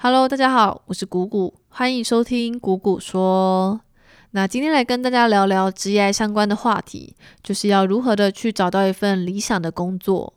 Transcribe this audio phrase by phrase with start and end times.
[0.00, 3.80] Hello，大家好，我是谷谷，欢迎收听谷谷说。
[4.30, 10.32] 那今天来跟大家聊聊职业相关的话题，就是要如何的去找到一份理想的工作。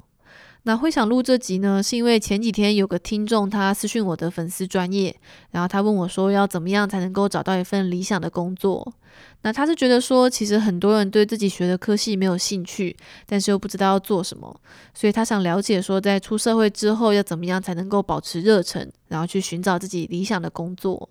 [0.63, 5.15] 那会想录这集呢，是因为前几天有个听众他私讯我的粉丝专业，
[5.49, 8.93] 然后他问我说要怎么样才能够找到一份理想的工作。
[9.41, 14.55] 那他是觉得说，其实很多人对自己学的科系没有兴趣，但是又不知道要做什么，
[14.93, 21.09] 所以他想了解说，在出社会之后要怎么样才能够保持热忱，然后去寻找自己理想的工作。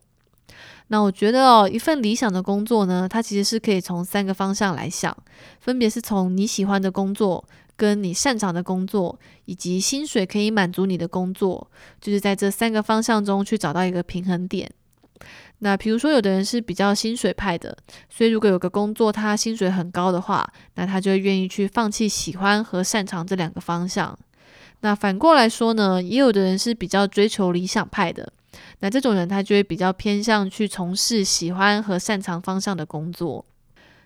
[0.88, 5.16] 那我觉得哦，一份理想的工作呢，它其实是可以从三个方向来想，
[5.60, 7.44] 分别是从你喜欢的工作。
[7.80, 14.70] 跟你擅长的工作，以及薪水可以满足你的工作，就是在这三个方向中去找到一个平衡点。
[15.60, 17.74] 那比如说，有的人是比较薪水派的，
[18.10, 24.18] 所以如果有个工作他薪水很高的话，那他就愿意去放弃喜欢和擅长这两个方向。
[24.80, 28.30] 那反过来说呢，也有的人是比较追求理想派的，
[28.80, 33.46] 那这种人他就会比较偏向去从事喜欢和擅长方向的工作。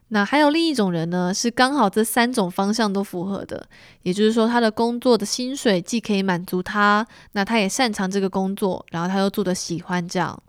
[0.09, 3.67] 那还有另一种人呢，是刚好这三种方向都符合的，
[4.03, 10.41] 也就是说，他的工作的薪水既可以满足他，那他也擅长这个工作，然后他又做的喜欢这样。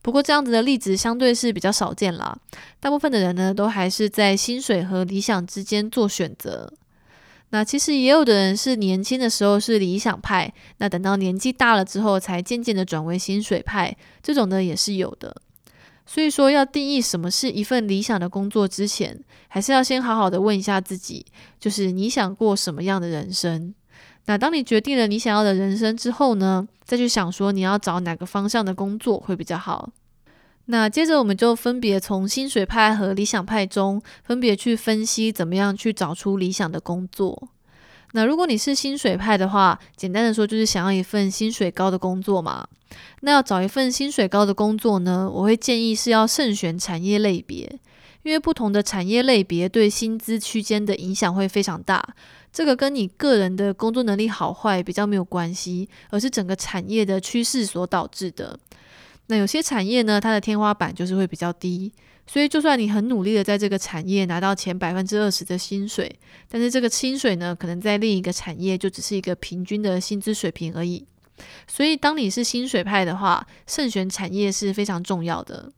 [0.00, 2.36] 不过这样子的例子相对是比较少见啦，
[2.78, 6.72] 大部分的人呢，都还是在薪水和理想之间做选择。
[7.50, 15.34] 那其实也有的人是年轻的时候是理想派，那等到年纪大了之后，才渐渐的转为薪水派，这种呢也是有的。
[16.12, 19.16] 所以说，要定义什么是一份理想的工作之前，
[19.46, 21.24] 还是要先好好的问一下自己，
[21.60, 23.72] 就是你想过什么样的人生？
[24.24, 29.88] 那当你决定了你想要的人生之后呢，再去想说你要找哪个方向的工作会比较好。
[30.64, 37.50] 那接着我们就分别从薪水派和理想派中分别去分析，怎么样去找出理想的工作。
[38.12, 42.66] 那如果你是薪水派的话，简单的说就是想要一份薪水高的工作嘛。
[43.20, 47.78] 那要找一份薪水高的工作呢，我会建议是要慎选产业类别，
[48.22, 52.04] 因为不同的产业类别对薪资区间的影响会非常大。
[52.52, 58.58] 这个跟你个人的工作能力好坏比较没有关系，而是整个产业的趋势所导致的。
[59.30, 61.92] 那有些产业呢，它的天花板就是会比较低。
[62.26, 66.14] 所以，就算你很努力的在这个产业拿到前百分之二十的薪水，
[66.48, 71.04] 但是这个薪水呢，可能在另一个产业就只是一个平均的薪资水平而已。
[71.66, 75.72] 所以，当你是薪水派的话，慎选产业是非常重要的。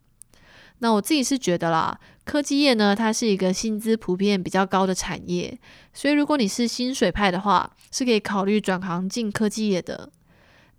[0.81, 5.59] 那我自己是觉得啦，科技业呢，它是一个薪资普遍比较高的产业，
[5.95, 10.11] 所以如果你是薪水派的话，是可以考虑转行进科技业的。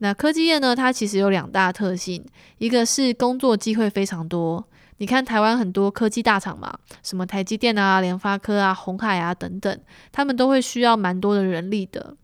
[0.03, 2.21] 那科技业呢，它其实有两大特性，
[2.57, 4.61] 一个是工作机会非常多。
[4.97, 9.79] 你看台湾很多科技大厂嘛，什么台积电啊、联发科啊、红海啊等等，
[10.11, 12.17] 他们都会需要蛮多的人力的。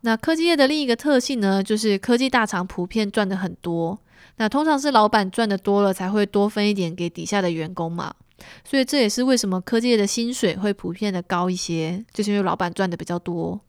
[0.00, 3.98] 那科技业的另一个特性呢，就是科技大厂普遍赚的很多，
[4.38, 8.14] 那通常是老板赚的多了，才会多分一点给底下的员工嘛。
[8.64, 13.60] 所以这也是为什么科技业的薪水会普遍的高一些，就是因为老板赚的比较多。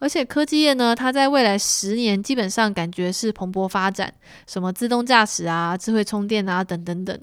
[0.00, 4.12] 而且科技业呢，它在未来十年基本上感觉是蓬勃发展，
[4.46, 7.20] 什么自动驾驶啊、智慧充电啊等等等。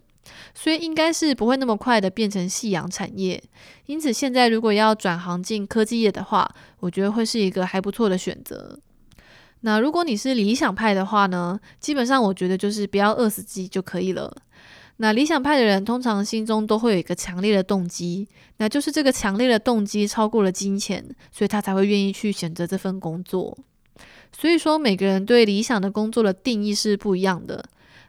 [0.53, 3.41] 所以应该是不会那么快的变成夕阳产业，
[3.85, 6.49] 因此现在如果要转行进科技业的话，
[6.79, 8.77] 我觉得会是一个还不错的选择。
[9.61, 14.35] 那如果你是理想派的话呢，基本上我觉得就是不要饿死自己就可以了。
[14.97, 23.57] 那理想派的人通常心中都会有一个强烈的动机，那就是这个强烈的动机超过了金钱，所以他才会愿意去选择这份工作。
[24.31, 27.63] 所以说每个人对理想的工作的定义是不一样的。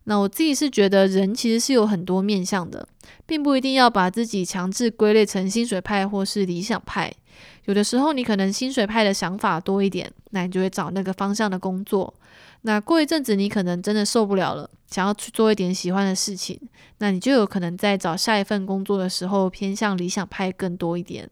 [0.08, 2.88] 那我自己是觉得人其实是有很多面向的，
[3.26, 7.12] 并不一定要把自己强制归类成薪水派或是理想派。
[7.64, 12.14] 有的时候你可能薪水派的想法多一点，那你就会找那个方向的工作。
[12.62, 16.58] 那过一阵子你可能真的受不了了，想要去做一点喜欢的事情，
[16.98, 21.28] 那你就有可能在找下一份工作的时候偏向理想派更多一点。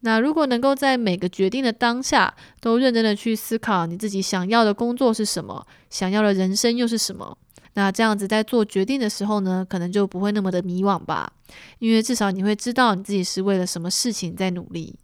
[0.00, 7.36] 那如果能够在每个决定的当下都认真的去思考你自己想要的工作是什么，想要的人生又是什么。
[7.76, 11.30] 那这样子在做决定的时候呢，可能就不会那么的迷惘吧，
[11.78, 14.96] 因为至少你会知道你自己是为了什么事情在努力。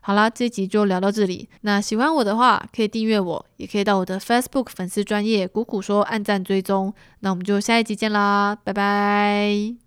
[0.00, 1.48] 好啦，这集就聊到这里。
[1.62, 6.94] 那喜欢我的话，可以订阅我，也可以到我的 Facebook 粉丝专业“谷谷说”按赞追踪。
[7.20, 9.85] 那我们就下一集见啦，拜拜。